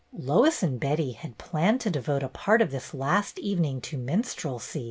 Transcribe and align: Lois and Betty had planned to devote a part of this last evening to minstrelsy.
Lois 0.17 0.63
and 0.63 0.79
Betty 0.79 1.11
had 1.11 1.37
planned 1.37 1.79
to 1.81 1.91
devote 1.91 2.23
a 2.23 2.27
part 2.27 2.59
of 2.59 2.71
this 2.71 2.91
last 2.91 3.37
evening 3.37 3.79
to 3.81 3.99
minstrelsy. 3.99 4.79